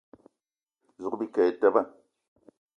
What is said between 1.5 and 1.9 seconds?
e teba.